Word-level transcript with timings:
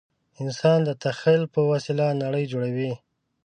انسان 0.41 0.79
د 0.87 0.89
تخیل 1.03 1.43
په 1.53 1.59
وسیله 1.71 2.05
نړۍ 2.23 2.45
جوړوي. 2.51 2.93